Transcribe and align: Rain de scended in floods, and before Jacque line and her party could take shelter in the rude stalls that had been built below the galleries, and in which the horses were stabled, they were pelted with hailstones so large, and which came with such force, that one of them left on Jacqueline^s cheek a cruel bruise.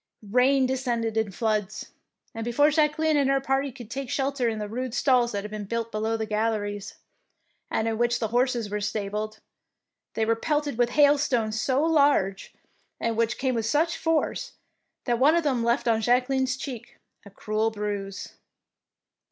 Rain 0.31 0.65
de 0.65 0.73
scended 0.73 1.15
in 1.15 1.31
floods, 1.31 1.91
and 2.33 2.43
before 2.43 2.71
Jacque 2.71 2.97
line 2.97 3.15
and 3.15 3.29
her 3.29 3.39
party 3.39 3.71
could 3.71 3.91
take 3.91 4.09
shelter 4.09 4.49
in 4.49 4.57
the 4.57 4.67
rude 4.67 4.95
stalls 4.95 5.31
that 5.31 5.43
had 5.43 5.51
been 5.51 5.65
built 5.65 5.91
below 5.91 6.17
the 6.17 6.25
galleries, 6.25 6.95
and 7.69 7.87
in 7.87 7.99
which 7.99 8.17
the 8.17 8.29
horses 8.29 8.67
were 8.67 8.81
stabled, 8.81 9.37
they 10.15 10.25
were 10.25 10.35
pelted 10.35 10.79
with 10.79 10.89
hailstones 10.89 11.61
so 11.61 11.83
large, 11.83 12.51
and 12.99 13.15
which 13.15 13.37
came 13.37 13.53
with 13.53 13.67
such 13.67 13.95
force, 13.95 14.53
that 15.05 15.19
one 15.19 15.35
of 15.35 15.43
them 15.43 15.63
left 15.63 15.87
on 15.87 16.01
Jacqueline^s 16.01 16.59
cheek 16.59 16.97
a 17.23 17.29
cruel 17.29 17.69
bruise. 17.69 18.33